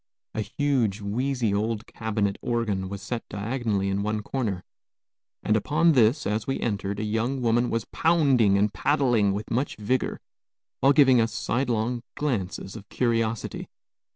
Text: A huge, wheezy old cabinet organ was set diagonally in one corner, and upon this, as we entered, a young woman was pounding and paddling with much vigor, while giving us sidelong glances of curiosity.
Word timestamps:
A 0.33 0.41
huge, 0.41 0.99
wheezy 0.99 1.53
old 1.53 1.85
cabinet 1.85 2.39
organ 2.41 2.89
was 2.89 3.03
set 3.03 3.23
diagonally 3.29 3.87
in 3.87 4.01
one 4.01 4.23
corner, 4.23 4.63
and 5.43 5.55
upon 5.55 5.91
this, 5.91 6.25
as 6.25 6.47
we 6.47 6.59
entered, 6.59 6.99
a 6.99 7.03
young 7.03 7.39
woman 7.39 7.69
was 7.69 7.85
pounding 7.85 8.57
and 8.57 8.73
paddling 8.73 9.31
with 9.31 9.51
much 9.51 9.75
vigor, 9.77 10.19
while 10.79 10.91
giving 10.91 11.21
us 11.21 11.31
sidelong 11.31 12.01
glances 12.15 12.75
of 12.75 12.89
curiosity. 12.89 13.69